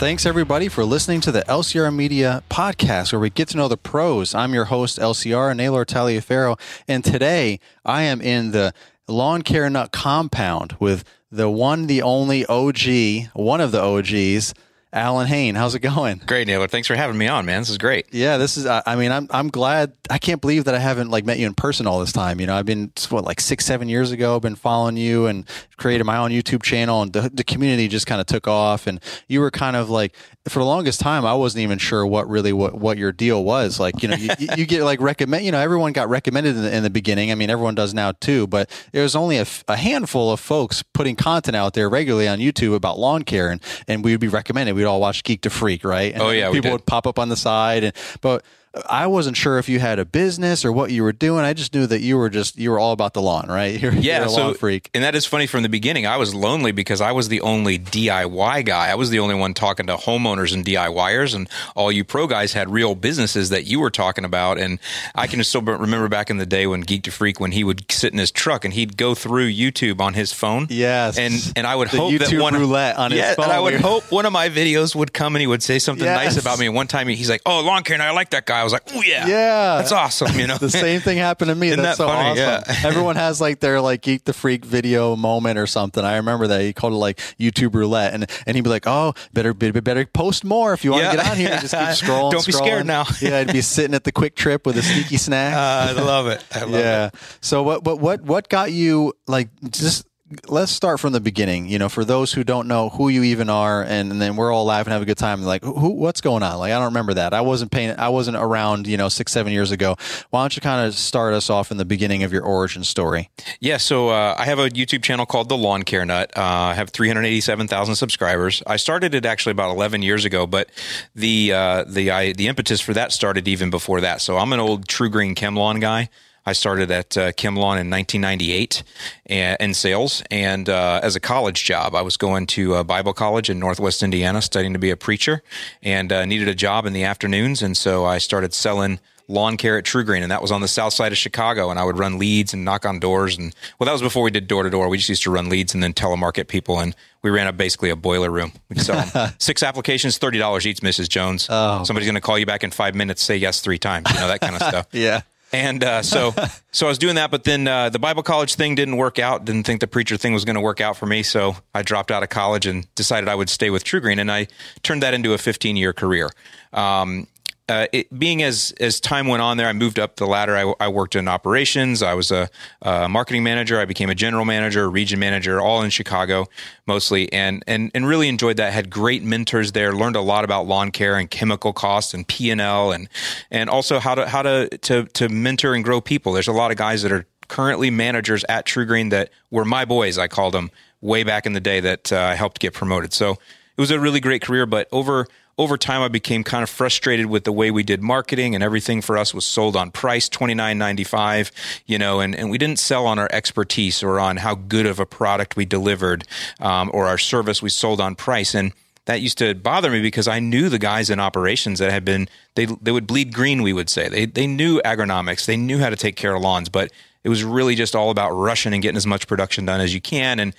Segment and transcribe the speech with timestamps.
[0.00, 3.76] Thanks everybody for listening to the LCR Media podcast where we get to know the
[3.76, 4.34] pros.
[4.34, 6.58] I'm your host, LCR, Naylor Taliaferro,
[6.88, 8.72] and today I am in the
[9.06, 14.54] lawn care nut compound with the one, the only OG, one of the OGs,
[14.92, 15.54] Allyn Hane.
[15.54, 16.20] How's it going?
[16.26, 16.66] Great, Naylor.
[16.66, 17.60] Thanks for having me on, man.
[17.60, 18.06] This is great.
[18.12, 18.66] Yeah, this is.
[18.66, 19.92] I mean, I'm I'm glad.
[20.10, 22.40] I can't believe that I haven't like met you in person all this time.
[22.40, 24.34] You know, I've been what like six, seven years ago.
[24.34, 28.06] I've been following you and created my own YouTube channel, and the, the community just
[28.06, 28.88] kind of took off.
[28.88, 30.16] And you were kind of like
[30.48, 33.78] for the longest time, I wasn't even sure what really what what your deal was.
[33.78, 35.44] Like, you know, you, you get like recommend.
[35.44, 37.30] You know, everyone got recommended in the, in the beginning.
[37.30, 38.48] I mean, everyone does now too.
[38.48, 42.40] But there was only a, a handful of folks putting content out there regularly on
[42.40, 44.79] YouTube about lawn care, and and we would be recommended.
[44.80, 46.14] We'd all watch Geek to freak, right?
[46.14, 47.92] And oh yeah, people would pop up on the side, and
[48.22, 48.42] but
[48.88, 51.44] I wasn't sure if you had a business or what you were doing.
[51.44, 53.80] I just knew that you were just you were all about the lawn, right?
[53.80, 54.90] You're, yeah, you're a so, lawn freak.
[54.94, 56.06] And that is funny from the beginning.
[56.06, 58.88] I was lonely because I was the only DIY guy.
[58.90, 62.52] I was the only one talking to homeowners and DIYers, and all you pro guys
[62.52, 64.58] had real businesses that you were talking about.
[64.58, 64.78] And
[65.16, 67.90] I can still remember back in the day when Geek to Freak when he would
[67.90, 70.66] sit in his truck and he'd go through YouTube on his phone.
[70.70, 73.44] Yes, and and I would the hope YouTube that one roulette on yeah, his phone.
[73.46, 76.04] and I would hope one of my videos would come and he would say something
[76.04, 76.34] Yes.
[76.34, 76.66] nice about me.
[76.66, 78.72] And one time he's like, "Oh, lawn care, and I like that guy." I was
[78.72, 79.76] like, "Oh yeah, Yeah.
[79.78, 81.68] that's awesome." You know, the same thing happened to me.
[81.68, 82.40] Isn't That's that so funny?
[82.40, 82.64] awesome.
[82.68, 82.80] Yeah.
[82.88, 86.04] Everyone has like their like geek the freak video moment or something.
[86.04, 89.14] I remember that he called it like YouTube roulette, and and he'd be like, "Oh,
[89.32, 91.16] better better, better post more if you want to Yeah.
[91.16, 92.32] get on here." Just keep scrolling.
[92.32, 93.04] Don't be scared now.
[93.20, 95.54] yeah, I'd be sitting at the QuikTrip with a sneaky snack.
[95.54, 96.44] Uh, I love it.
[96.52, 97.06] I love yeah.
[97.06, 97.14] it.
[97.40, 100.06] So what what what what got you like just
[100.48, 101.66] let's start from the beginning.
[101.66, 104.52] You know, for those who don't know who you even are, and, and then we're
[104.52, 105.42] all laughing, have a good time.
[105.42, 106.58] Like, who, what's going on?
[106.58, 107.34] Like, I don't remember that.
[107.34, 107.96] I wasn't paying.
[107.98, 108.86] I wasn't around.
[108.86, 109.96] You know, six seven years ago.
[110.30, 113.30] Why don't you kind of start us off in the beginning of your origin story?
[113.60, 116.30] Yeah, so uh, I have a YouTube channel called The Lawn Care Nut.
[116.36, 118.62] Uh, I have 387,000 subscribers.
[118.66, 120.70] I started it actually about 11 years ago, but
[121.14, 124.20] the uh, the I, the impetus for that started even before that.
[124.20, 126.08] So I'm an old TruGreen ChemLawn guy.
[126.46, 128.82] I started at uh, Lawn in 1998
[129.26, 133.12] and, in sales, and uh, as a college job, I was going to uh, Bible
[133.12, 135.42] College in Northwest Indiana, studying to be a preacher,
[135.82, 139.00] and uh, needed a job in the afternoons, and so I started selling
[139.30, 141.70] lawn care at TruGreen, and that was on the south side of Chicago.
[141.70, 143.38] And I would run leads and knock on doors.
[143.38, 144.88] And well, that was before we did door to door.
[144.88, 146.80] We just used to run leads and then telemarket people.
[146.80, 148.52] And we ran a basically a boiler room.
[148.68, 151.08] We'd sell six applications, thirty dollars each, Mrs.
[151.08, 151.46] Jones.
[151.48, 151.84] Oh.
[151.84, 154.10] Somebody's going to call you back in five minutes, say yes three times.
[154.12, 154.88] You know that kind of stuff.
[154.92, 155.22] Yeah.
[155.52, 156.34] And uh, so,
[156.72, 159.44] so I was doing that, but then uh, the Bible college thing didn't work out.
[159.44, 162.10] Didn't think the preacher thing was going to work out for me, so I dropped
[162.10, 164.48] out of college and decided I would stay with TruGreen, and I
[164.82, 166.30] turned that into a 15 year career.
[166.72, 167.26] Um,
[167.70, 170.56] uh, it, being as as time went on there, I moved up the ladder.
[170.56, 172.02] I, I worked in operations.
[172.02, 172.50] I was a,
[172.82, 173.80] a marketing manager.
[173.80, 176.46] I became a general manager, a region manager, all in Chicago
[176.86, 178.72] mostly, and and and really enjoyed that.
[178.72, 179.94] Had great mentors there.
[179.94, 183.08] Learned a lot about lawn care and chemical costs and P and L, and
[183.50, 186.32] and also how to how to to to mentor and grow people.
[186.32, 190.18] There's a lot of guys that are currently managers at TruGreen that were my boys.
[190.18, 190.70] I called them
[191.00, 193.12] way back in the day that uh, I helped get promoted.
[193.12, 195.26] So it was a really great career, but over
[195.60, 199.02] over time I became kind of frustrated with the way we did marketing and everything
[199.02, 201.52] for us was sold on price, twenty nine ninety five,
[201.84, 204.98] you know, and, and we didn't sell on our expertise or on how good of
[204.98, 206.24] a product we delivered
[206.60, 207.60] um, or our service.
[207.60, 208.54] We sold on price.
[208.54, 208.72] And
[209.04, 212.26] that used to bother me because I knew the guys in operations that had been
[212.54, 214.08] they they would bleed green, we would say.
[214.08, 216.90] They they knew agronomics, they knew how to take care of lawns, but
[217.22, 220.00] it was really just all about rushing and getting as much production done as you
[220.00, 220.40] can.
[220.40, 220.54] And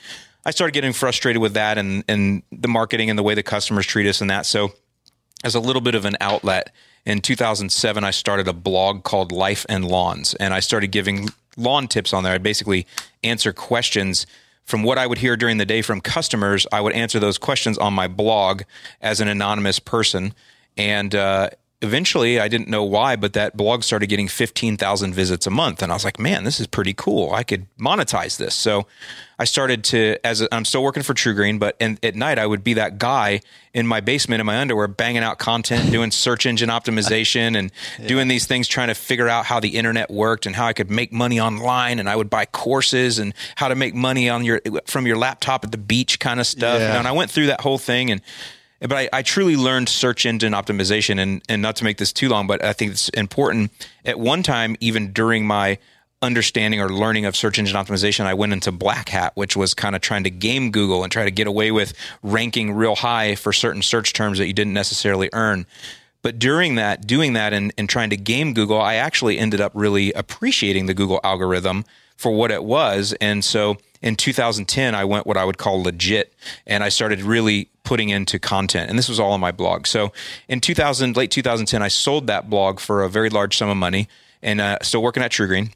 [0.45, 3.87] I started getting frustrated with that and and the marketing and the way the customers
[3.87, 4.45] treat us and that.
[4.45, 4.73] So
[5.43, 6.73] as a little bit of an outlet.
[7.05, 11.87] In 2007, I started a blog called Life and Lawns, and I started giving lawn
[11.87, 12.33] tips on there.
[12.33, 12.85] I basically
[13.23, 14.27] answer questions
[14.65, 16.67] from what I would hear during the day from customers.
[16.71, 18.61] I would answer those questions on my blog
[19.01, 20.33] as an anonymous person,
[20.77, 21.49] and uh,
[21.81, 25.81] eventually, I didn't know why, but that blog started getting 15,000 visits a month.
[25.81, 27.33] And I was like, man, this is pretty cool.
[27.33, 28.53] I could monetize this.
[28.53, 28.85] So
[29.39, 32.45] I started to, as a, I'm still working for TruGreen, but and at night I
[32.45, 33.41] would be that guy
[33.73, 37.71] in my basement in my underwear, banging out content, doing search engine optimization and
[38.07, 40.91] doing these things, trying to figure out how the internet worked and how I could
[40.91, 41.97] make money online.
[41.97, 45.65] And I would buy courses and how to make money on your, from your laptop
[45.65, 46.79] at the beach kind of stuff.
[46.79, 46.87] Yeah.
[46.87, 48.21] You know, and I went through that whole thing and,
[48.81, 52.29] but I, I truly learned search engine optimization and, and not to make this too
[52.29, 53.71] long, but I think it's important.
[54.05, 55.77] At one time, even during my
[56.21, 59.95] understanding or learning of search engine optimization, I went into black hat, which was kind
[59.95, 63.53] of trying to game Google and try to get away with ranking real high for
[63.53, 65.65] certain search terms that you didn't necessarily earn.
[66.21, 69.71] But during that, doing that and, and trying to game Google, I actually ended up
[69.73, 71.85] really appreciating the Google algorithm
[72.15, 73.15] for what it was.
[73.19, 76.33] And so in 2010, I went what I would call legit,
[76.67, 78.89] and I started really putting into content.
[78.89, 79.87] And this was all on my blog.
[79.87, 80.11] So
[80.47, 84.07] in 2000, late 2010, I sold that blog for a very large sum of money
[84.41, 85.71] and uh, still working at TruGreen.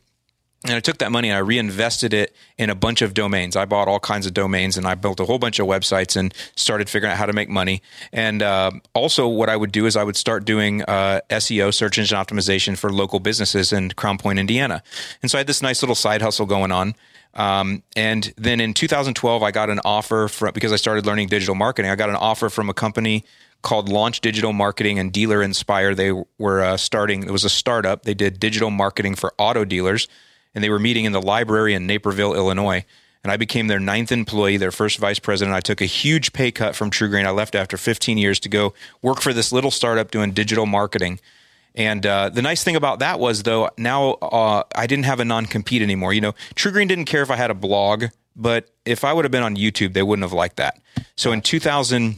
[0.66, 3.56] And I took that money and I reinvested it in a bunch of domains.
[3.56, 6.34] I bought all kinds of domains and I built a whole bunch of websites and
[6.56, 7.84] started figuring out how to make money.
[8.12, 12.00] And uh, also, what I would do is I would start doing uh, SEO, search
[12.00, 14.82] engine optimization for local businesses in Crown Point, Indiana.
[15.22, 16.96] And so I had this nice little side hustle going on.
[17.36, 21.54] Um, and then in 2012, I got an offer from because I started learning digital
[21.54, 21.92] marketing.
[21.92, 23.24] I got an offer from a company
[23.62, 25.94] called Launch Digital Marketing and Dealer Inspire.
[25.94, 27.24] They were uh, starting.
[27.24, 28.04] It was a startup.
[28.04, 30.08] They did digital marketing for auto dealers
[30.56, 32.84] and they were meeting in the library in Naperville, Illinois.
[33.24, 35.56] And I became their ninth employee, their first vice president.
[35.56, 37.26] I took a huge pay cut from TruGreen.
[37.26, 41.20] I left after 15 years to go work for this little startup doing digital marketing.
[41.74, 45.26] And uh, the nice thing about that was, though, now uh, I didn't have a
[45.26, 46.14] non compete anymore.
[46.14, 48.06] You know, TruGreen didn't care if I had a blog,
[48.36, 50.80] but if I would have been on YouTube, they wouldn't have liked that.
[51.16, 52.16] So in 2000,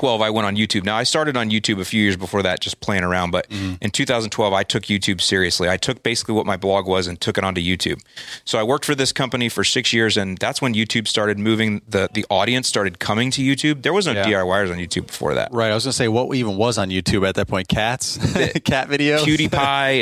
[0.00, 0.82] 12 i went on youtube.
[0.82, 3.76] Now i started on youtube a few years before that just playing around but mm.
[3.82, 5.68] in 2012 i took youtube seriously.
[5.68, 8.00] I took basically what my blog was and took it onto youtube.
[8.46, 11.82] So i worked for this company for six years and that's when youtube started moving
[11.86, 13.82] the the audience started coming to youtube.
[13.82, 14.24] There was no yeah.
[14.24, 15.52] diyers on youtube before that.
[15.52, 17.68] Right i was going to say what even was on youtube at that point?
[17.68, 18.16] Cats?
[18.64, 19.18] Cat videos?
[19.18, 19.52] Pewdiepie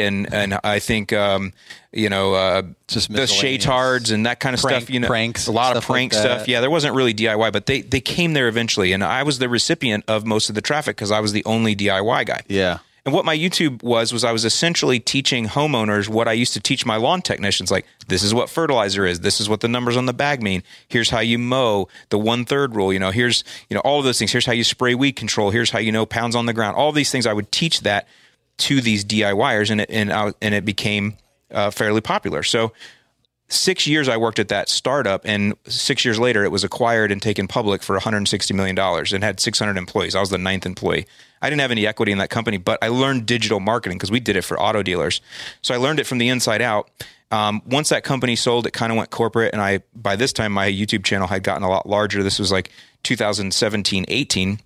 [0.06, 1.52] and and i think um,
[1.92, 4.90] you know, uh, just the shaytards and that kind of Prank, stuff.
[4.90, 6.48] You know, pranks, a lot of prank like stuff.
[6.48, 9.48] Yeah, there wasn't really DIY, but they they came there eventually, and I was the
[9.48, 12.42] recipient of most of the traffic because I was the only DIY guy.
[12.48, 12.78] Yeah.
[13.06, 16.60] And what my YouTube was was I was essentially teaching homeowners what I used to
[16.60, 17.70] teach my lawn technicians.
[17.70, 19.20] Like this is what fertilizer is.
[19.20, 20.62] This is what the numbers on the bag mean.
[20.88, 21.88] Here's how you mow.
[22.10, 22.92] The one third rule.
[22.92, 24.30] You know, here's you know all of those things.
[24.30, 25.50] Here's how you spray weed control.
[25.50, 26.76] Here's how you know pounds on the ground.
[26.76, 28.06] All these things I would teach that
[28.58, 31.16] to these DIYers, and it and I, and it became
[31.50, 32.42] uh, fairly popular.
[32.42, 32.72] So
[33.48, 37.20] six years I worked at that startup, and six years later it was acquired and
[37.20, 40.14] taken public for 160 million dollars and had 600 employees.
[40.14, 41.06] I was the ninth employee.
[41.40, 44.20] I didn't have any equity in that company, but I learned digital marketing because we
[44.20, 45.20] did it for auto dealers.
[45.62, 46.90] So I learned it from the inside out.
[47.30, 50.52] Um, once that company sold, it kind of went corporate, and I by this time
[50.52, 52.22] my YouTube channel had gotten a lot larger.
[52.22, 52.70] This was like
[53.02, 54.60] 2017, 18.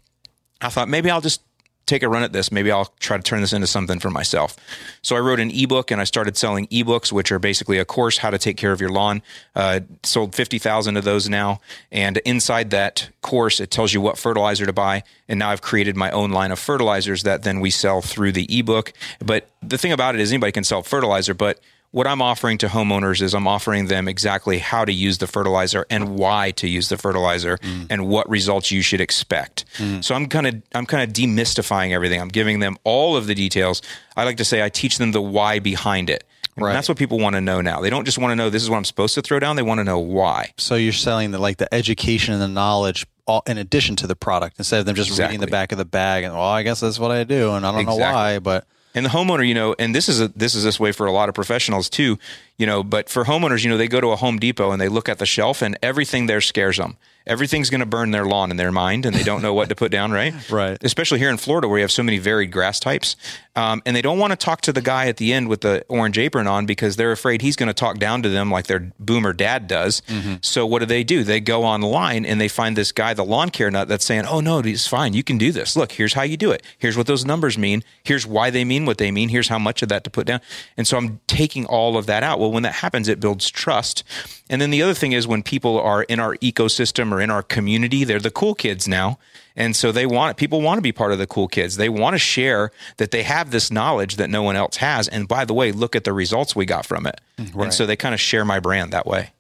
[0.60, 1.42] I thought maybe I'll just
[1.86, 2.52] take a run at this.
[2.52, 4.56] Maybe I'll try to turn this into something for myself.
[5.02, 8.18] So I wrote an ebook and I started selling ebooks, which are basically a course
[8.18, 9.22] how to take care of your lawn.
[9.54, 11.60] Uh, sold 50,000 of those now.
[11.90, 15.02] And inside that course, it tells you what fertilizer to buy.
[15.28, 18.46] And now I've created my own line of fertilizers that then we sell through the
[18.58, 18.92] ebook.
[19.24, 21.58] But the thing about it is anybody can sell fertilizer, but
[21.92, 25.86] what I'm offering to homeowners is I'm offering them exactly how to use the fertilizer
[25.90, 27.86] and why to use the fertilizer mm.
[27.90, 29.66] and what results you should expect.
[29.76, 30.02] Mm.
[30.02, 32.20] So I'm kind of I'm kind of demystifying everything.
[32.20, 33.82] I'm giving them all of the details.
[34.16, 36.24] I like to say I teach them the why behind it.
[36.56, 36.72] And right.
[36.72, 37.80] that's what people want to know now.
[37.80, 39.56] They don't just want to know this is what I'm supposed to throw down.
[39.56, 40.52] They want to know why.
[40.58, 44.16] So you're selling the like the education and the knowledge all, in addition to the
[44.16, 45.34] product instead of them just exactly.
[45.34, 47.66] reading the back of the bag and well, I guess that's what I do and
[47.66, 48.04] I don't exactly.
[48.04, 50.78] know why, but and the homeowner, you know, and this is a, this is this
[50.78, 52.18] way for a lot of professionals too,
[52.58, 54.88] you know, but for homeowners, you know, they go to a Home Depot and they
[54.88, 58.50] look at the shelf and everything there scares them everything's going to burn their lawn
[58.50, 60.34] in their mind and they don't know what to put down, right?
[60.50, 60.78] right.
[60.82, 63.16] Especially here in Florida where you have so many varied grass types.
[63.54, 65.84] Um, and they don't want to talk to the guy at the end with the
[65.88, 68.92] orange apron on because they're afraid he's going to talk down to them like their
[68.98, 70.00] boomer dad does.
[70.08, 70.36] Mm-hmm.
[70.40, 71.22] So what do they do?
[71.22, 74.40] They go online and they find this guy, the lawn care nut, that's saying, oh,
[74.40, 75.12] no, it's fine.
[75.12, 75.76] You can do this.
[75.76, 76.62] Look, here's how you do it.
[76.78, 77.84] Here's what those numbers mean.
[78.04, 79.28] Here's why they mean what they mean.
[79.28, 80.40] Here's how much of that to put down.
[80.78, 82.40] And so I'm taking all of that out.
[82.40, 84.02] Well, when that happens, it builds trust.
[84.48, 87.42] And then the other thing is when people are in our ecosystem or in our
[87.42, 89.18] community, they're the cool kids now.
[89.54, 91.76] And so they want it, people want to be part of the cool kids.
[91.76, 95.08] They want to share that they have this knowledge that no one else has.
[95.08, 97.20] And by the way, look at the results we got from it.
[97.38, 97.64] Right.
[97.64, 99.32] And so they kind of share my brand that way.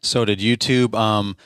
[0.00, 1.36] So did YouTube um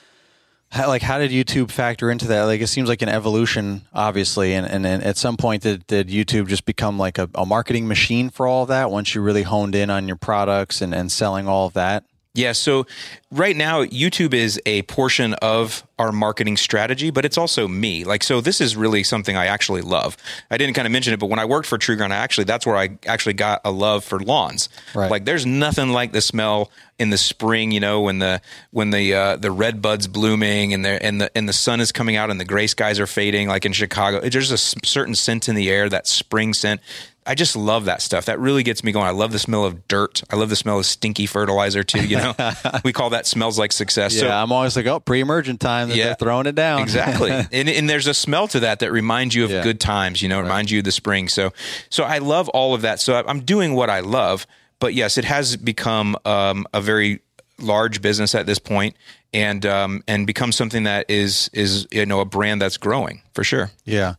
[0.71, 2.43] how, like how did YouTube factor into that?
[2.43, 6.09] Like it seems like an evolution, obviously, and and, and at some point did, did
[6.09, 9.45] YouTube just become like a, a marketing machine for all of that once you really
[9.45, 12.05] honed in on your products and, and selling all of that?
[12.35, 12.53] Yeah.
[12.53, 12.87] So
[13.33, 18.05] right now, YouTube is a portion of our marketing strategy, but it's also me.
[18.05, 20.17] Like, so this is really something I actually love.
[20.49, 22.65] I didn't kind of mention it, but when I worked for TruGreen, I actually, that's
[22.65, 24.69] where I actually got a love for lawns.
[24.95, 25.11] Right.
[25.11, 26.71] Like, there's nothing like the smell
[27.01, 30.85] in the spring, you know, when the, when the, uh, the red buds blooming and
[30.85, 33.49] the, and the, and the sun is coming out and the gray skies are fading,
[33.49, 34.21] like in Chicago.
[34.21, 36.81] There's a certain scent in the air, that spring scent
[37.29, 38.25] I just love that stuff.
[38.25, 39.07] That really gets me going.
[39.07, 40.23] I love the smell of dirt.
[40.31, 42.07] I love the smell of stinky fertilizer too.
[42.07, 42.35] You know,
[42.85, 44.15] we call that smells like success.
[44.15, 45.91] Yeah, so, I'm always like, oh, pre-emergent time.
[45.91, 46.81] Yeah, they're throwing it down.
[46.81, 47.29] exactly.
[47.53, 49.63] And, and, there's a smell to that that reminds you of yeah.
[49.63, 50.23] good times.
[50.23, 50.43] You know, right.
[50.43, 51.29] reminds you of the spring.
[51.29, 51.53] So,
[51.91, 53.01] so I love all of that.
[53.01, 54.47] So I'm doing what I love.
[54.81, 57.21] But yes, it has become um, a very
[57.59, 58.97] large business at this point
[59.35, 63.45] and um, and become something that is is you know a brand that's growing for
[63.45, 63.71] sure.
[63.85, 64.15] Yeah.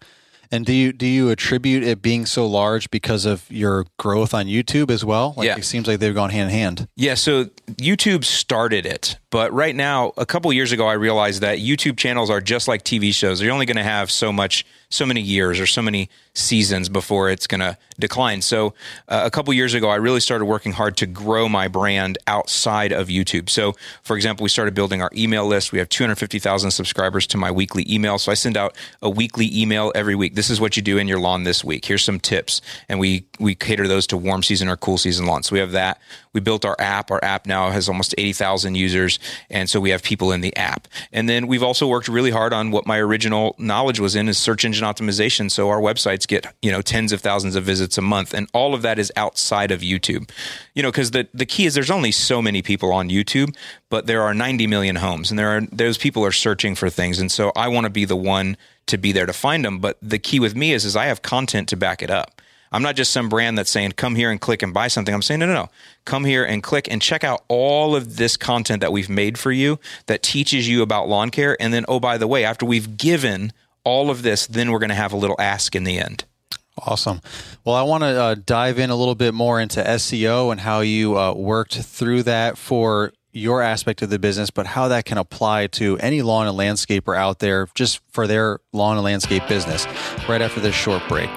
[0.52, 4.48] And do you do you attribute it being so large because of your growth on
[4.48, 5.34] YouTube as well?
[5.38, 5.58] Like Yeah.
[5.58, 6.88] it seems like they've gone hand in hand.
[6.96, 7.46] Yeah, so
[7.78, 12.32] YouTube started it, but right now, a couple years ago, I realized that YouTube channels
[12.32, 13.40] are just like TV shows.
[13.40, 17.30] They're only going to have so much, so many years or so many seasons before
[17.30, 18.42] it's going to decline.
[18.42, 18.74] So,
[19.08, 22.92] uh, a couple years ago, I really started working hard to grow my brand outside
[22.92, 23.50] of YouTube.
[23.50, 25.72] So, for example, we started building our email list.
[25.72, 28.18] We have 250,000 subscribers to my weekly email.
[28.18, 30.34] So, I send out a weekly email every week.
[30.36, 31.86] This is what you do in your lawn this week.
[31.86, 35.48] Here's some tips, and we we cater those to warm season or cool season lawns.
[35.48, 36.00] So, we have that.
[36.34, 37.10] We built our app.
[37.12, 39.20] Our app now has almost 80,000 users.
[39.50, 40.88] And so we have people in the app.
[41.12, 44.38] And then we've also worked really hard on what my original knowledge was in is
[44.38, 45.50] search engine optimization.
[45.50, 48.34] So our websites get, you know, tens of thousands of visits a month.
[48.34, 50.30] And all of that is outside of YouTube.
[50.76, 53.56] You know, because the, the key is there's only so many people on YouTube,
[53.90, 57.20] but there are 90 million homes and there are those people are searching for things.
[57.20, 58.56] And so I want to be the one
[58.88, 59.80] to be there to find them.
[59.80, 62.42] But the key with me is, is I have content to back it up.
[62.72, 65.14] I'm not just some brand that's saying, come here and click and buy something.
[65.14, 65.70] I'm saying, no, no, no.
[66.06, 69.52] Come here and click and check out all of this content that we've made for
[69.52, 71.58] you that teaches you about lawn care.
[71.60, 74.90] And then, oh, by the way, after we've given all of this, then we're going
[74.90, 76.26] to have a little ask in the end.
[76.86, 77.22] Awesome.
[77.66, 80.80] Well, I want to uh, dive in a little bit more into SEO and how
[80.82, 85.18] you uh, worked through that for your aspect of the business, but how that can
[85.18, 89.86] apply to any lawn and landscaper out there just for their lawn and landscape business
[90.28, 91.30] right after this short break.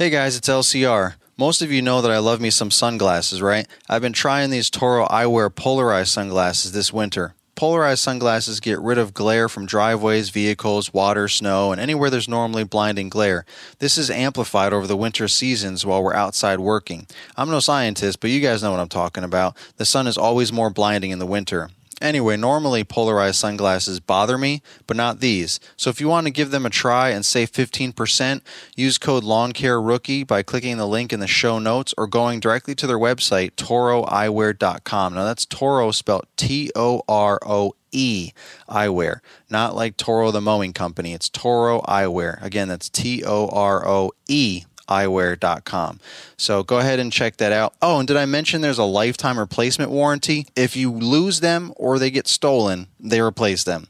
[0.00, 1.16] Hey guys, it's LCR.
[1.36, 3.68] Most of you know that I love me some sunglasses, right?
[3.86, 7.34] I've been trying these Toro Eyewear polarized sunglasses this winter.
[7.54, 12.64] Polarized sunglasses get rid of glare from driveways, vehicles, water, snow, and anywhere there's normally
[12.64, 13.44] blinding glare.
[13.78, 17.06] This is amplified over the winter seasons while we're outside working.
[17.36, 19.54] I'm no scientist, but you guys know what I'm talking about.
[19.76, 21.68] The sun is always more blinding in the winter.
[22.00, 25.60] Anyway, normally polarized sunglasses bother me, but not these.
[25.76, 28.40] So if you want to give them a try and save 15%,
[28.74, 32.86] use code LawnCareRookie by clicking the link in the show notes or going directly to
[32.86, 35.14] their website, toroeyewear.com.
[35.14, 38.32] Now that's Toro spelled T O R O E
[38.68, 41.12] eyewear, not like Toro the mowing company.
[41.12, 42.42] It's Toro eyewear.
[42.42, 46.00] Again, that's T O R O E eyewear.com.
[46.36, 47.74] So go ahead and check that out.
[47.80, 50.46] Oh, and did I mention there's a lifetime replacement warranty?
[50.56, 53.86] If you lose them or they get stolen, they replace them.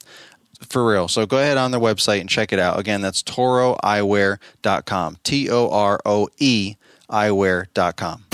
[0.69, 1.09] For real.
[1.09, 2.79] So go ahead on their website and check it out.
[2.79, 5.17] Again, that's toroeyewear.com.
[5.25, 6.77] T O R O E
[7.09, 8.25] eyewear.com.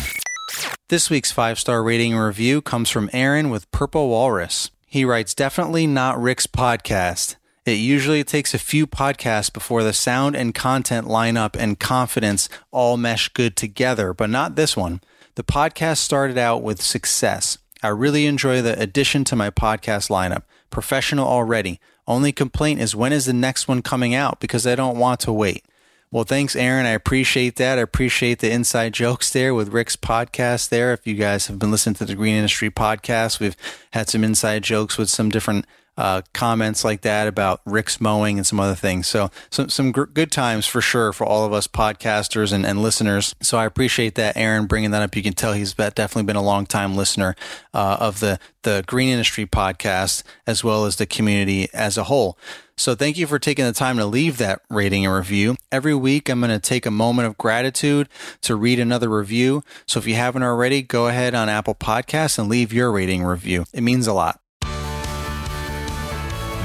[0.88, 4.70] This week's five star rating and review comes from Aaron with Purple Walrus.
[4.87, 7.37] He writes, Definitely not Rick's podcast.
[7.66, 12.49] It usually takes a few podcasts before the sound and content line up and confidence
[12.70, 15.00] all mesh good together, but not this one.
[15.35, 17.58] The podcast started out with success.
[17.82, 20.44] I really enjoy the addition to my podcast lineup.
[20.70, 21.80] Professional already.
[22.06, 25.32] Only complaint is when is the next one coming out because I don't want to
[25.32, 25.64] wait.
[26.12, 26.87] Well, thanks, Aaron.
[26.87, 27.80] I appreciate that.
[27.80, 30.92] I appreciate the inside jokes there with Rick's podcast there.
[30.92, 33.56] If you guys have been listening to the Green Industry podcast, we've
[33.90, 35.66] had some inside jokes with some different
[35.97, 39.07] uh, comments like that about Rick's mowing and some other things.
[39.07, 42.83] So some some gr- good times for sure for all of us podcasters and, and
[42.83, 43.35] listeners.
[43.43, 45.17] So I appreciate that, Aaron, bringing that up.
[45.17, 47.35] You can tell he's definitely been a long time listener
[47.73, 52.38] uh, of the the Green Industry podcast as well as the community as a whole.
[52.79, 55.57] So thank you for taking the time to leave that rating and review.
[55.73, 58.07] Every week, I'm going to take a moment of gratitude
[58.43, 59.62] to read another review.
[59.87, 63.65] So if you haven't already, go ahead on Apple Podcasts and leave your rating review.
[63.73, 64.41] It means a lot.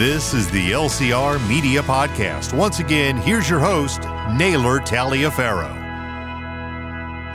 [0.01, 2.58] This is the LCR Media Podcast.
[2.58, 4.01] Once again, here's your host,
[4.36, 5.70] Naylor Taliaferro.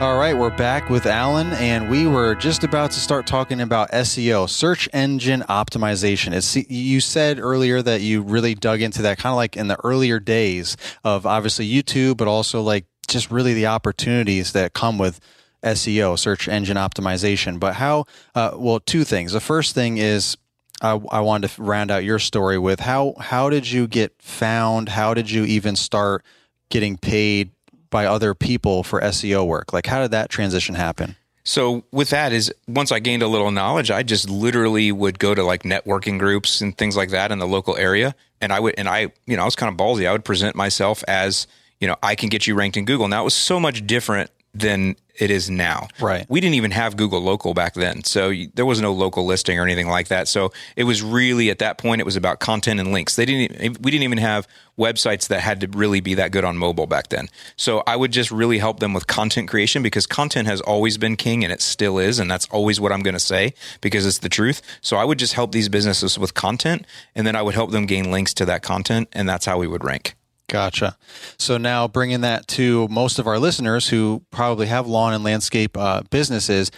[0.01, 3.89] All right, we're back with Allyn, and we were just about to start talking about
[3.91, 6.33] SEO, search engine optimization.
[6.33, 9.79] It's, you said earlier that you really dug into that kind of like in the
[9.85, 15.21] earlier days of obviously YouTube, but also like just really the opportunities that come with
[15.63, 17.61] SEO, search engine optimization.
[17.61, 19.31] But how, uh, well, two things.
[19.31, 20.35] The first thing is,
[20.81, 24.89] I, I wanted to round out your story with how how did you get found?
[24.89, 26.23] How did you even start
[26.69, 27.51] getting paid
[27.89, 29.73] by other people for SEO work?
[29.73, 31.15] Like, how did that transition happen?
[31.43, 35.33] So with that is once I gained a little knowledge, I just literally would go
[35.33, 38.75] to like networking groups and things like that in the local area, and I would
[38.77, 40.07] and I you know I was kind of ballsy.
[40.07, 41.47] I would present myself as
[41.79, 43.07] you know I can get you ranked in Google.
[43.07, 45.87] Now it was so much different than it is now.
[45.99, 46.25] Right.
[46.29, 48.03] We didn't even have Google Local back then.
[48.03, 50.27] So you, there was no local listing or anything like that.
[50.27, 53.15] So it was really at that point it was about content and links.
[53.15, 54.47] They didn't we didn't even have
[54.77, 57.29] websites that had to really be that good on mobile back then.
[57.55, 61.15] So I would just really help them with content creation because content has always been
[61.15, 64.19] king and it still is and that's always what I'm going to say because it's
[64.19, 64.61] the truth.
[64.81, 66.85] So I would just help these businesses with content
[67.15, 69.67] and then I would help them gain links to that content and that's how we
[69.67, 70.15] would rank.
[70.49, 70.95] Gotcha.
[71.37, 75.77] So now bringing that to most of our listeners who probably have lawn and landscape
[75.77, 76.71] uh, businesses,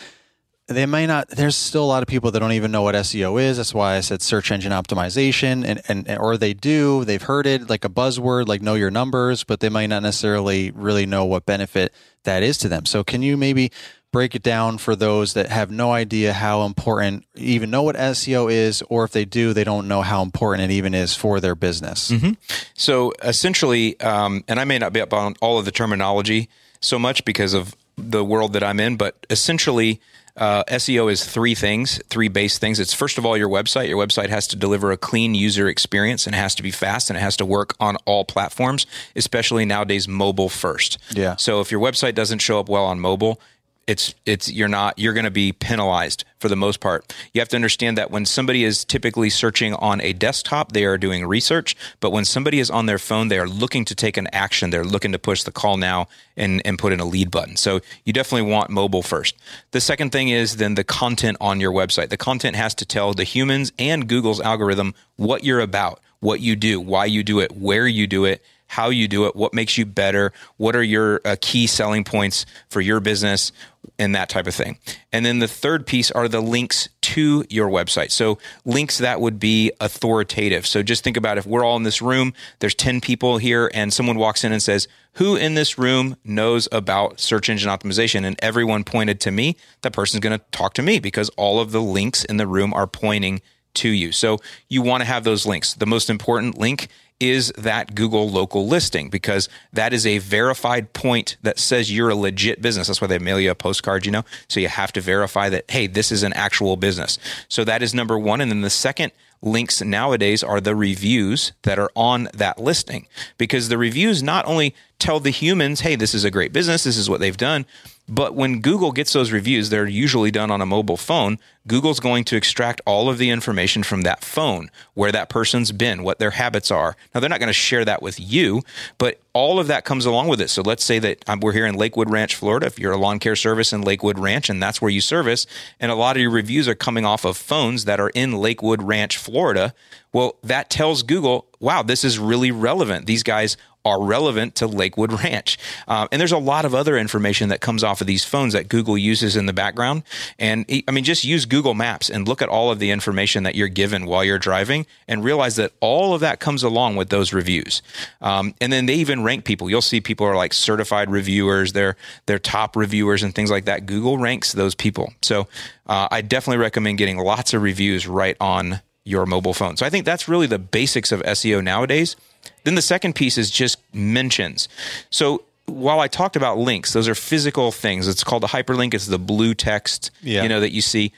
[0.69, 1.29] they may not.
[1.29, 3.57] There's still a lot of people that don't even know what SEO is.
[3.57, 7.05] That's why I said search engine optimization, and and or they do.
[7.05, 10.69] They've heard it like a buzzword, like know your numbers, but they might not necessarily
[10.71, 12.85] really know what benefit that is to them.
[12.85, 13.71] So can you maybe
[14.11, 18.51] break it down for those that have no idea how important, even know what SEO
[18.51, 21.55] is, or if they do, they don't know how important it even is for their
[21.55, 22.09] business.
[22.09, 22.31] Mm-hmm.
[22.73, 26.49] So essentially, um, and I may not be up on all of the terminology
[26.81, 30.01] so much because of the world that I'm in, but essentially,
[30.37, 32.79] uh, SEO is three things, three base things.
[32.79, 33.89] It's first of all your website.
[33.89, 37.09] Your website has to deliver a clean user experience and it has to be fast
[37.09, 38.85] and it has to work on all platforms,
[39.17, 40.97] especially nowadays mobile first.
[41.13, 41.35] Yeah.
[41.35, 43.41] So if your website doesn't show up well on mobile,
[43.89, 47.11] it's it's you're not you're going to be penalized for the most part.
[47.33, 50.97] You have to understand that when somebody is typically searching on a desktop, they are
[50.97, 54.27] doing research, but when somebody is on their phone, they are looking to take an
[54.31, 54.69] action.
[54.69, 57.57] They're looking to push the call now and and put in a lead button.
[57.57, 59.35] So you definitely want mobile first.
[59.71, 62.09] The second thing is then the content on your website.
[62.09, 66.55] The content has to tell the humans and Google's algorithm what you're about, what you
[66.55, 69.79] do, why you do it, where you do it how you do it, what makes
[69.79, 73.51] you better, what are your uh, key selling points for your business,
[73.97, 74.77] and that type of thing.
[75.11, 78.11] And then the third piece are the links to your website.
[78.11, 80.67] So links that would be authoritative.
[80.67, 83.91] So just think about if we're all in this room, there's 10 people here and
[83.91, 88.35] someone walks in and says, "Who in this room knows about search engine optimization?" and
[88.39, 91.81] everyone pointed to me, that person's going to talk to me because all of the
[91.81, 93.41] links in the room are pointing
[93.75, 94.11] to you.
[94.11, 95.73] So you want to have those links.
[95.73, 101.37] The most important link is that Google local listing because that is a verified point
[101.41, 102.87] that says you're a legit business.
[102.87, 104.23] That's why they mail you a postcard, you know?
[104.47, 107.19] So you have to verify that, hey, this is an actual business.
[107.49, 108.41] So that is number one.
[108.41, 113.69] And then the second links nowadays are the reviews that are on that listing because
[113.69, 117.09] the reviews not only tell the humans, hey, this is a great business, this is
[117.09, 117.65] what they've done,
[118.09, 121.37] but when Google gets those reviews, they're usually done on a mobile phone.
[121.67, 126.01] Google's going to extract all of the information from that phone, where that person's been,
[126.01, 126.97] what their habits are.
[127.13, 128.63] Now, they're not going to share that with you,
[128.97, 130.49] but all of that comes along with it.
[130.49, 132.65] So let's say that um, we're here in Lakewood Ranch, Florida.
[132.65, 135.45] If you're a lawn care service in Lakewood Ranch and that's where you service,
[135.79, 138.81] and a lot of your reviews are coming off of phones that are in Lakewood
[138.81, 139.73] Ranch, Florida,
[140.13, 143.05] well, that tells Google, wow, this is really relevant.
[143.05, 145.57] These guys are relevant to Lakewood Ranch.
[145.87, 148.67] Uh, and there's a lot of other information that comes off of these phones that
[148.67, 150.03] Google uses in the background.
[150.37, 153.55] And I mean, just use Google Maps and look at all of the information that
[153.55, 157.31] you're given while you're driving and realize that all of that comes along with those
[157.33, 157.81] reviews.
[158.21, 159.69] Um, and then they even rank people.
[159.69, 161.95] You'll see people are like certified reviewers, they're,
[162.25, 163.85] they're top reviewers and things like that.
[163.85, 165.13] Google ranks those people.
[165.21, 165.47] So
[165.87, 169.77] uh, I definitely recommend getting lots of reviews right on your mobile phone.
[169.77, 172.15] So I think that's really the basics of SEO nowadays.
[172.63, 174.67] Then the second piece is just mentions.
[175.09, 178.07] So while I talked about links, those are physical things.
[178.07, 178.93] It's called a hyperlink.
[178.93, 180.43] It's the blue text, Yeah.
[180.43, 181.11] you know, that you see.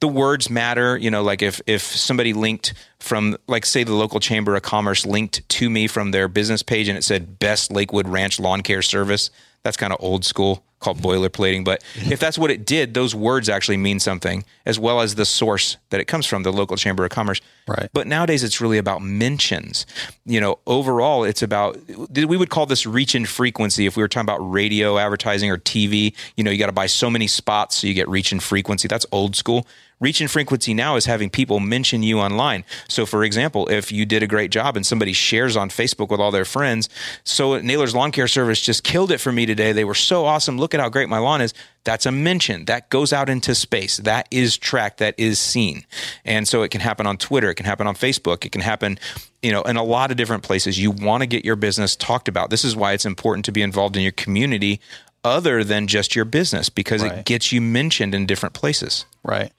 [0.00, 0.96] The words matter.
[0.96, 5.04] You know, like if if somebody linked from, like, say, the local chamber of commerce
[5.04, 8.80] linked to me from their business page and it said "Best Lakewood Ranch Lawn Care
[8.82, 9.30] Service,"
[9.68, 11.62] that's kind of old school, called boilerplating.
[11.62, 15.26] But if that's what it did, those words actually mean something, as well as the
[15.26, 17.40] source that it comes from, the local chamber of commerce.
[17.66, 17.90] Right.
[17.92, 19.84] But nowadays, it's really about mentions.
[20.24, 21.78] You know, overall, it's about
[22.14, 23.84] we would call this reach and frequency.
[23.84, 26.86] If we were talking about radio advertising or TV, you know, you got to buy
[26.86, 28.88] so many spots so you get reach and frequency.
[28.88, 29.66] That's old school.
[30.00, 32.64] Reach and frequency now is having people mention you online.
[32.88, 36.20] So, for example, if you did a great job and somebody shares on Facebook with
[36.20, 36.88] all their friends,
[37.24, 39.72] so Naylor's Lawn Care Service just killed it for me today.
[39.72, 40.56] They were so awesome.
[40.56, 41.52] Look at how great my lawn is.
[41.82, 43.96] That's a mention that goes out into space.
[43.96, 44.98] That is tracked.
[44.98, 45.84] That is seen.
[46.24, 47.50] And so it can happen on Twitter.
[47.50, 48.44] It can happen on Facebook.
[48.44, 49.00] It can happen,
[49.42, 50.78] you know, in a lot of different places.
[50.78, 52.50] You want to get your business talked about.
[52.50, 54.80] This is why it's important to be involved in your community
[55.24, 57.18] other than just your business because Right.
[57.18, 59.04] it gets you mentioned in different places.
[59.24, 59.50] Right.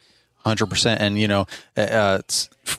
[0.49, 1.45] Hundred percent, and you know,
[1.77, 2.21] uh, uh,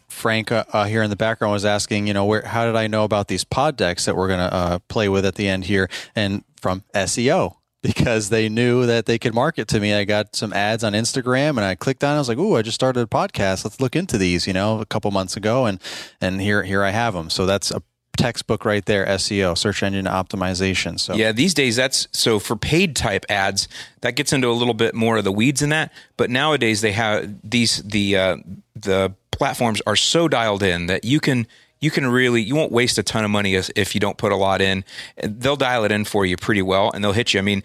[0.09, 2.89] Frank uh, uh, here in the background was asking, you know, where how did I
[2.89, 5.89] know about these pod decks that we're gonna uh, play with at the end here,
[6.17, 9.95] and from SEO because they knew that they could market to me.
[9.95, 12.13] I got some ads on Instagram, and I clicked on.
[12.13, 12.17] it.
[12.17, 13.65] I was like, "Ooh, I just started a podcast.
[13.65, 15.81] Let's look into these." You know, a couple months ago, and
[16.21, 17.31] and here here I have them.
[17.31, 17.81] So that's a
[18.17, 19.07] textbook right there.
[19.07, 20.99] SEO, search engine optimization.
[20.99, 23.69] So Yeah, these days that's so for paid type ads
[24.03, 25.93] that gets into a little bit more of the weeds in that.
[26.17, 28.37] But nowadays they have these the uh,
[28.75, 31.47] the platforms are so dialed in that you can
[31.81, 34.37] you can really you won't waste a ton of money if, you don't put a
[34.37, 34.85] lot in.
[35.23, 37.41] They'll dial it in for you pretty well and they'll hit you.
[37.41, 37.63] I mean,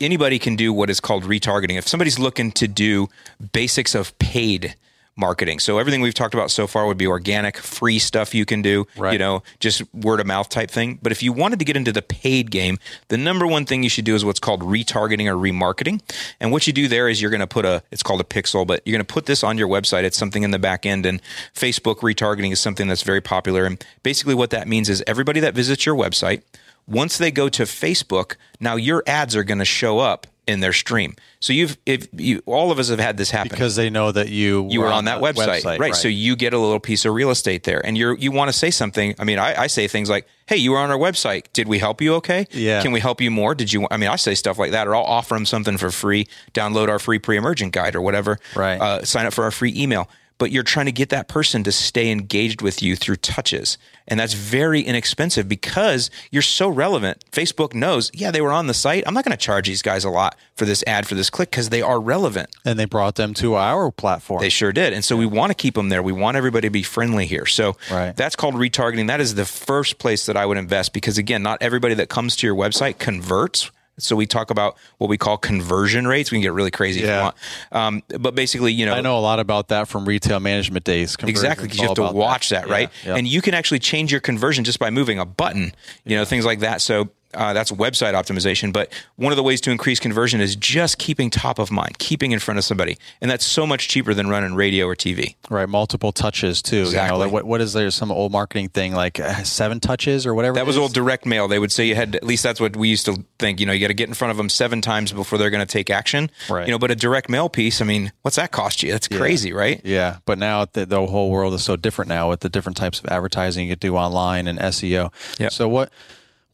[0.00, 1.76] anybody can do what is called retargeting.
[1.76, 3.08] If somebody's looking to do
[3.52, 4.76] basics of paid
[5.16, 5.58] marketing.
[5.58, 8.86] So everything we've talked about so far would be organic, free stuff you can do,
[8.96, 9.14] Right.
[9.14, 10.98] you know, just word of mouth type thing.
[11.02, 13.88] But if you wanted to get into the paid game, the number one thing you
[13.88, 16.00] should do is what's called retargeting or remarketing.
[16.38, 18.66] And what you do there is you're going to put a, it's called a pixel,
[18.66, 20.04] but you're going to put this on your website.
[20.04, 21.06] It's something in the back end.
[21.06, 21.22] And
[21.54, 23.64] Facebook retargeting is something that's very popular.
[23.64, 26.42] And basically what that means is everybody that visits your website,
[26.86, 30.72] once they go to Facebook, now your ads are going to show up in their
[30.72, 31.16] stream.
[31.40, 34.28] So you've, if you, all of us have had this happen because they know that
[34.28, 35.94] you you were on that the website, right.
[35.94, 38.52] So you get a little piece of real estate there, and you're you want to
[38.52, 39.14] say something.
[39.18, 41.46] I mean, I, I say things like, "Hey, you were on our website.
[41.52, 42.14] Did we help you?
[42.14, 42.46] Okay.
[42.52, 42.82] Yeah.
[42.82, 43.54] Can we help you more?
[43.54, 43.86] Did you?
[43.90, 46.26] I mean, I say stuff like that, or I'll offer them something for free.
[46.54, 48.38] Download our free pre-emergent guide or whatever.
[48.54, 48.80] Right.
[48.80, 50.08] Uh, sign up for our free email.
[50.38, 53.78] But you're trying to get that person to stay engaged with you through touches.
[54.08, 57.24] And that's very inexpensive because you're so relevant.
[57.32, 59.02] Facebook knows, yeah, they were on the site.
[59.06, 61.50] I'm not going to charge these guys a lot for this ad, for this click,
[61.50, 62.48] because they are relevant.
[62.64, 64.40] and they brought them to our platform.
[64.40, 64.92] They sure did.
[64.92, 66.02] And so we want to keep them there.
[66.02, 67.46] We want everybody to be friendly here.
[67.46, 68.16] So Right.
[68.16, 69.06] that's called retargeting.
[69.08, 72.36] That is the first place that I would invest because, again, not everybody that comes
[72.36, 73.70] to your website converts.
[73.98, 76.30] So we talk about what we call conversion rates.
[76.30, 77.36] We can get really crazy if you want.
[77.72, 81.16] Um, but basically, you know, I know a lot about that from retail management days.
[81.22, 82.90] Exactly, because you have to watch that, right?
[83.04, 86.44] And you can actually change your conversion just by moving a button, you know, things
[86.44, 86.80] like that.
[86.80, 88.72] So uh, that's website optimization.
[88.72, 92.32] But one of the ways to increase conversion is just keeping top of mind, keeping
[92.32, 95.36] in front of somebody, and that's so much cheaper than running radio or TV.
[95.50, 96.76] right, multiple touches too.
[96.76, 97.18] You know, Exactly.
[97.18, 97.90] like what what is there?
[97.90, 100.54] Some old marketing thing like uh, seven touches or whatever.
[100.56, 101.46] That was old direct mail.
[101.48, 103.60] They would say you had at least that's what we used to think.
[103.60, 105.64] You know, you got to get in front of them seven times before they're going
[105.66, 106.30] to take action.
[106.50, 106.66] Right.
[106.66, 107.80] You know, but a direct mail piece.
[107.80, 108.92] I mean, what's that cost you?
[108.92, 109.80] That's crazy, right?
[109.84, 112.98] Yeah, but now the, the whole world is so different now with the different types
[112.98, 115.12] of advertising you could do online and SEO.
[115.38, 115.50] Yeah.
[115.50, 115.92] So what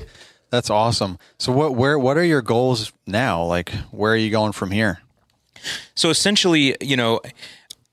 [0.52, 1.20] That's awesome.
[1.38, 3.44] So what where what are your goals now?
[3.44, 5.00] Like where are you going from here?
[5.96, 7.20] So essentially, you know,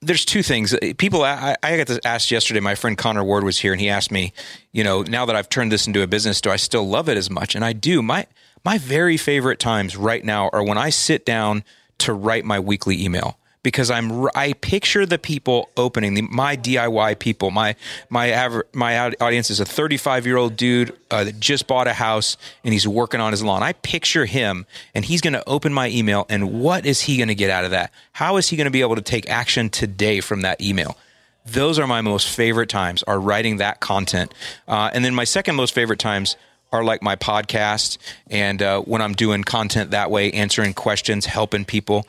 [0.02, 0.74] there's two things.
[0.98, 2.60] People, I, I got to ask yesterday.
[2.60, 4.32] My friend Connor Ward was here, and he asked me,
[4.72, 7.16] you know, now that I've turned this into a business, do I still love it
[7.16, 7.54] as much?
[7.54, 8.02] And I do.
[8.02, 8.26] My
[8.64, 11.64] my very favorite times right now are when I sit down
[11.98, 17.18] to write my weekly email because I'm I picture the people opening the, my DIY
[17.18, 17.51] people.
[17.51, 17.77] My
[18.11, 21.92] my aver, my audience is a 35 year old dude uh, that just bought a
[21.92, 23.62] house and he's working on his lawn.
[23.62, 27.29] I picture him and he's going to open my email and what is he going
[27.29, 27.92] to get out of that?
[28.12, 30.96] How is he going to be able to take action today from that email?
[31.44, 33.03] Those are my most favorite times.
[33.05, 34.33] Are writing that content,
[34.68, 36.37] uh, and then my second most favorite times
[36.72, 37.98] are like my podcast
[38.31, 42.07] and uh, when I'm doing content that way, answering questions, helping people.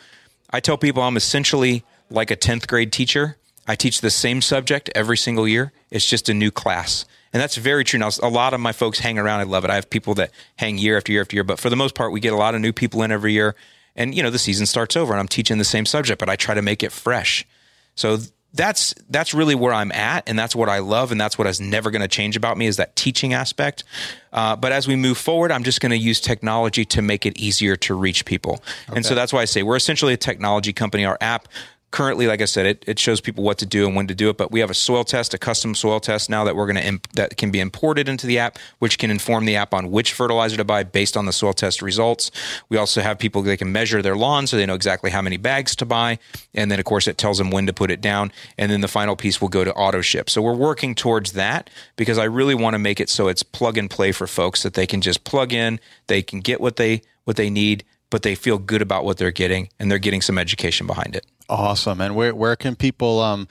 [0.54, 3.38] I tell people I'm essentially like a 10th grade teacher.
[3.68, 5.74] I teach the same subject every single year.
[5.90, 7.06] It's just a new class.
[7.34, 8.00] And that's very true.
[8.00, 9.40] Now, a lot of my folks hang around.
[9.40, 9.72] I love it.
[9.72, 12.12] I have people that hang year after year after year, but for the most part,
[12.12, 13.56] we get a lot of new people in every year.
[13.96, 16.36] And, you know, the season starts over and I'm teaching the same subject, but I
[16.36, 17.48] try to make it fresh.
[17.96, 18.18] So
[18.54, 21.60] that's that's really where I'm at, and that's what I love, and that's what is
[21.60, 23.84] never going to change about me is that teaching aspect.
[24.32, 27.38] Uh, but as we move forward, I'm just going to use technology to make it
[27.38, 28.64] easier to reach people,
[28.94, 31.06] and so that's why I say we're essentially a technology company.
[31.06, 31.48] Our app
[31.94, 34.30] currently, like I said, it, it shows people what to do and when to do
[34.30, 34.36] it.
[34.36, 36.86] But we have a soil test, a custom soil test now that we're going to
[36.86, 40.12] imp- that can be imported into the app, which can inform the app on which
[40.12, 42.32] fertilizer to buy based on the soil test results.
[42.68, 45.38] We also have people they can measure their lawn so they know exactly how many
[45.38, 46.18] bags to buy,
[46.54, 48.32] and then of course it tells them when to put it down.
[48.58, 50.32] And then the final piece will go to auto ship.
[50.32, 53.78] So we're working towards that because I really want to make it so it's plug
[53.78, 57.04] and play for folks that they can just plug in, they can get what they
[57.24, 57.86] what they need.
[58.10, 61.26] But they feel good about what they're getting, and they're getting some education behind it.
[61.50, 62.02] Awesome.
[62.02, 63.48] And where where can people um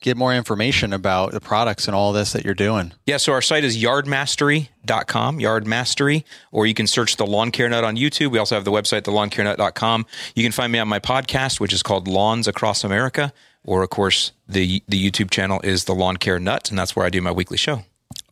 [0.00, 2.92] get more information about the products and all this that you're doing?
[3.06, 7.82] Yeah, so our site is yardmastery.com, yardmastery, or you can search the Lawn Care Nut
[7.82, 8.30] on YouTube.
[8.30, 10.06] We also have the website, thelawncarenut.com.
[10.34, 13.32] You can find me on my podcast, which is called Lawns Across America,
[13.64, 17.06] or of course, the the YouTube channel is the Lawn Care Nut, and that's where
[17.06, 17.84] I do my weekly show.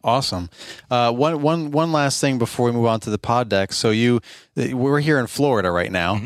[0.05, 0.51] Awesome.
[0.91, 3.73] Uh, one, one, one last thing before we move on to the pod deck.
[3.73, 4.21] So you,
[4.55, 6.21] we're here in Florida right now,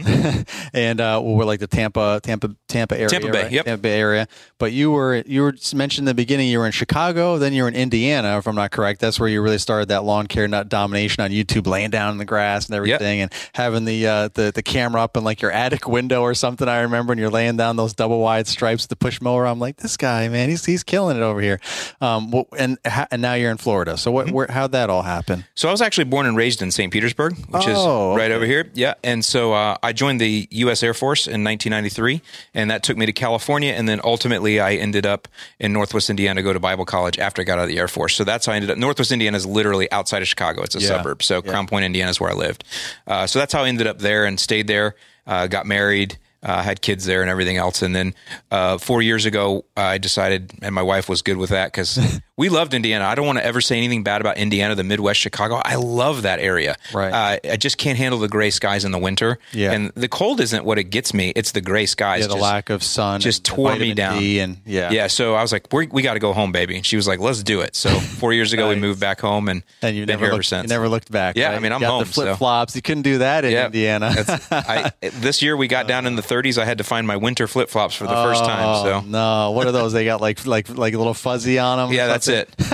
[0.75, 3.23] and uh, we're like the Tampa, Tampa, Tampa area, Mm-hmm.
[3.23, 3.53] Tampa Bay, right?
[3.53, 3.65] yep.
[3.67, 4.27] Tampa Bay area.
[4.59, 6.49] But you were, you were mentioned in the beginning.
[6.49, 9.01] You were in Chicago, then you were in Indiana, if I'm not correct.
[9.01, 12.19] That's where you really started that lawn care nut domination on YouTube, laying down in
[12.19, 15.53] the grass and everything, and having the uh, the the camera up in like your
[15.53, 16.69] attic window or something.
[16.69, 19.47] I remember, and you're laying down those double wide stripes, the push mower.
[19.47, 21.61] I'm like, this guy, man, he's he's killing it over here.
[22.01, 22.77] Um, and
[23.13, 23.68] and now you're in Florida.
[23.69, 24.11] So Mm-hmm.
[24.13, 25.45] what, where, how'd that all happen?
[25.55, 26.93] So I was actually born and raised in St.
[26.93, 28.35] Petersburg, which Oh, is right okay.
[28.35, 28.71] over here.
[28.75, 30.83] Yeah, and so uh, I joined the U.S.
[30.83, 32.23] Air Force in 1993,
[32.55, 35.29] and that took me to California, and then ultimately I ended up
[35.59, 37.89] in Northwest Indiana to go to Bible college after I got out of the Air
[37.89, 38.15] Force.
[38.17, 38.79] So that's how I ended up.
[38.79, 40.89] Northwest Indiana is literally outside of Chicago; it's a Yeah.
[40.89, 41.23] suburb.
[41.23, 42.65] So Crown Point, Indiana, is where I lived.
[43.07, 44.95] Uh, so that's how I ended up there and stayed there.
[45.27, 46.17] Uh, got married.
[46.41, 48.15] Uh, had kids there and everything else, and then
[48.53, 51.99] uh, four years ago, I decided, and my wife was good with that because
[52.37, 53.07] we loved Indiana.
[53.07, 55.61] I don't want to ever say anything bad about Indiana, the Midwest, Chicago.
[55.65, 56.77] I love that area.
[56.95, 57.13] Right.
[57.13, 59.41] Uh, I just can't handle the gray skies in the winter.
[59.53, 59.73] Yeah.
[59.73, 61.33] And the cold isn't what it gets me.
[61.35, 62.21] It's the gray skies.
[62.21, 64.21] Yeah, the just, lack of sun just tore me down.
[64.21, 65.09] D and yeah, Yeah.
[65.09, 66.77] So I was like, We're, we got to go home, baby.
[66.77, 67.75] And she was like, let's do it.
[67.75, 70.63] So four years ago, we moved back home and, And you never looked, since.
[70.63, 71.37] you never looked back.
[71.37, 71.57] Yeah, right?
[71.57, 72.77] I mean, I'm You got home, The flip flops.
[72.77, 73.67] You couldn't do that in Yeah.
[73.67, 74.15] Indiana.
[74.53, 76.59] I, this year we got down in the 30s.
[76.59, 78.65] I had to find my winter flip flops for the first time.
[78.65, 79.93] Oh, So no, what are those?
[79.93, 81.93] They got like like like a little fuzzy on them.
[81.93, 82.49] yeah, that's it.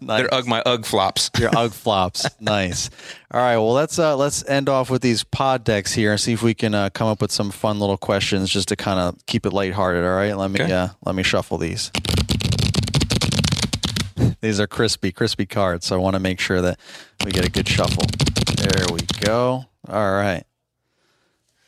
[0.00, 0.20] Nice.
[0.22, 1.30] They're Ugg my Ugg flops.
[1.38, 2.26] Your UGG flops.
[2.40, 2.90] Nice.
[3.30, 3.56] All right.
[3.56, 6.54] Well, let's uh, let's end off with these pod decks here and see if we
[6.54, 9.52] can uh, come up with some fun little questions just to kind of keep it
[9.52, 10.04] lighthearted.
[10.04, 10.36] All right.
[10.36, 10.72] Let me Okay.
[10.72, 11.90] uh, let me shuffle these.
[14.40, 16.78] These are crispy, crispy cards, so I want to make sure that
[17.24, 18.04] we get a good shuffle.
[18.56, 19.64] There we go.
[19.88, 20.42] All right.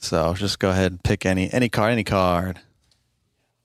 [0.04, 2.60] So just go ahead and pick any any card, any card.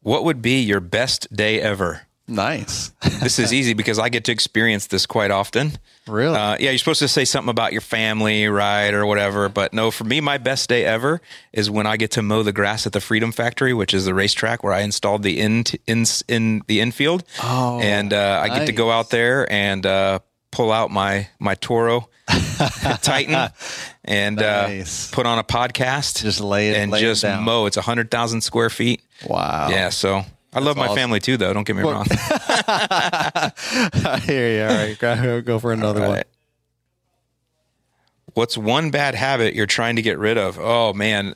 [0.01, 2.07] What would be your best day ever?
[2.27, 2.91] Nice.
[3.19, 5.73] This is easy because I get to experience this quite often.
[6.07, 6.37] Really?
[6.37, 9.49] Uh, yeah, you're supposed to say something about your family, right, or whatever.
[9.49, 11.19] But no, for me, my best day ever
[11.51, 14.13] is when I get to mow the grass at the Freedom Factory, which is the
[14.13, 17.25] racetrack where I installed the in in in the infield.
[17.43, 20.19] Oh, and uh, I get to go out there and uh,
[20.51, 22.09] pull out my my Toro
[23.01, 23.49] Titan
[24.05, 25.11] and Nice.
[25.11, 27.43] uh, put on a podcast, Just lay it- and lay it just down.
[27.43, 27.65] mow.
[27.65, 29.01] It's a hundred thousand square feet.
[29.27, 29.69] wow.
[29.69, 30.21] Yeah, so
[30.53, 30.95] I love my awesome.
[30.95, 31.53] family too, though.
[31.53, 32.05] Don't get me wrong.
[32.11, 33.51] I
[34.25, 34.63] hear you.
[34.63, 36.23] All right, go, go for another All one.
[38.33, 40.57] What's one bad habit you're trying to get rid of?
[40.59, 41.33] Oh man,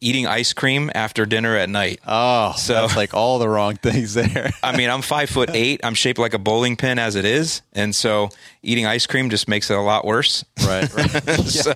[0.00, 2.00] eating ice cream after dinner at night.
[2.06, 4.50] Oh, So- that's like all the wrong things there.
[4.62, 5.80] I mean, I'm five foot eight.
[5.84, 8.30] I'm shaped like a bowling pin as it is, and so
[8.62, 10.44] eating ice cream just makes it a lot worse.
[10.66, 10.92] right.
[10.94, 11.08] right.
[11.46, 11.72] So,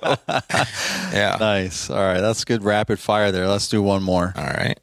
[1.12, 1.36] yeah.
[1.40, 1.90] nice.
[1.90, 3.48] All right, that's good rapid fire there.
[3.48, 4.32] Let's do one more.
[4.36, 4.78] All right.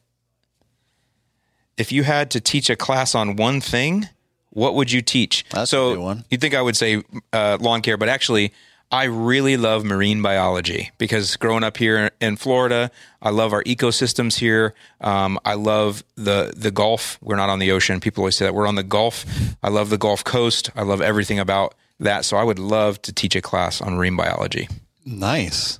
[1.77, 4.09] If you had to teach a class on one thing,
[4.49, 5.45] what would you teach?
[5.51, 8.51] That's so you'd think I would say uh, lawn care, but actually,
[8.91, 12.89] I really love marine biology because growing up here in Florida,
[13.21, 14.73] I love our ecosystems here.
[14.99, 17.19] Um, I love the the Gulf.
[17.21, 17.99] We're not on the ocean.
[17.99, 19.25] People always say that we're on the Gulf.
[19.61, 20.71] I love the Gulf Coast.
[20.75, 22.25] I love everything about that.
[22.25, 24.67] So I would love to teach a class on marine biology.
[25.05, 25.79] Nice.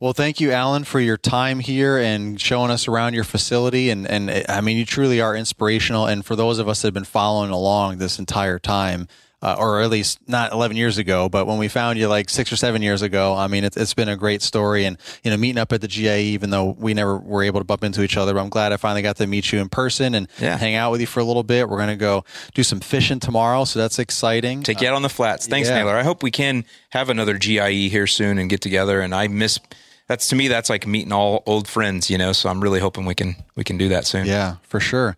[0.00, 3.90] Well, thank you, Allyn, for your time here and showing us around your facility.
[3.90, 6.06] And, and I mean, you truly are inspirational.
[6.06, 9.08] And for those of us that have been following along this entire time,
[9.42, 12.52] uh, or at least not 11 years ago, but when we found you like six
[12.52, 14.84] or seven years ago, I mean, it's, it's been a great story.
[14.84, 17.64] And, you know, meeting up at the GIE, even though we never were able to
[17.64, 20.14] bump into each other, but I'm glad I finally got to meet you in person
[20.14, 20.56] and Yeah.
[20.58, 21.68] hang out with you for a little bit.
[21.68, 22.24] We're going to go
[22.54, 23.64] do some fishing tomorrow.
[23.64, 24.62] So that's exciting.
[24.62, 25.46] Take you out on the flats.
[25.46, 25.76] Thanks, yeah.
[25.76, 25.96] Naylor.
[25.96, 29.00] I hope we can have another GIE here soon and get together.
[29.00, 29.58] And I miss
[30.06, 32.32] that's to me that's like meeting all old friends, you know.
[32.32, 34.26] So I'm really hoping we can we can do that soon.
[34.26, 35.16] Yeah, for sure.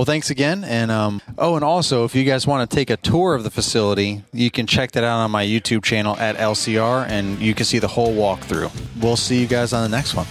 [0.00, 0.64] Well, thanks again.
[0.64, 3.50] And um, oh, and also, if you guys want to take a tour of the
[3.50, 7.66] facility, you can check that out on my YouTube channel at LCR, and you can
[7.66, 8.72] see the whole walkthrough.
[9.02, 10.26] We'll see you guys on the next one.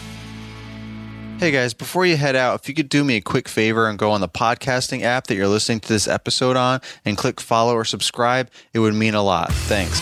[1.38, 4.00] Hey guys, before you head out, if you could do me a quick favor and
[4.00, 7.76] go on the podcasting app that you're listening to this episode on and click follow
[7.76, 9.54] or subscribe, it would mean a lot.
[9.54, 10.00] Thanks.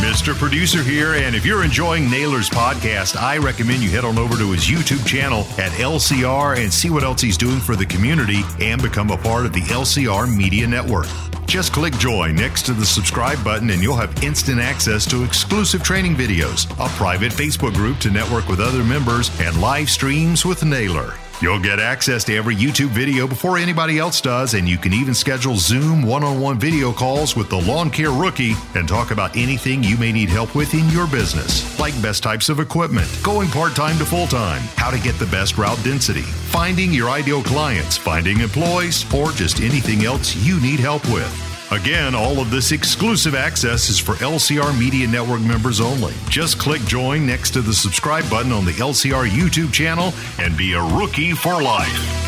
[0.00, 0.34] Mr.
[0.34, 4.52] Producer here, and if you're enjoying Naylor's podcast, I recommend you head on over to
[4.52, 8.82] his YouTube channel at LCR and see what else he's doing for the community and
[8.82, 11.06] become a part of the LCR Media Network.
[11.46, 15.82] Just click join next to the subscribe button and you'll have instant access to exclusive
[15.82, 20.64] training videos, a private Facebook group to network with other members, and live streams with
[20.64, 21.14] Naylor.
[21.40, 25.14] You'll get access to every YouTube video before anybody else does, and you can even
[25.14, 29.36] schedule Zoom one on one video calls with the lawn care rookie and talk about
[29.36, 33.50] anything you may need help with in your business, like best types of equipment, going
[33.50, 37.42] part time to full time, how to get the best route density, finding your ideal
[37.42, 41.53] clients, finding employees, or just anything else you need help with.
[41.70, 46.12] Again, all of this exclusive access is for LCR Media Network members only.
[46.28, 50.74] Just click join next to the subscribe button on the LCR YouTube channel and be
[50.74, 52.20] a rookie for life.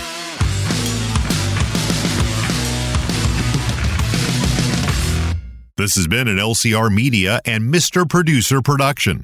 [5.77, 8.09] This has been an LCR Media and Mr.
[8.09, 9.23] Producer production.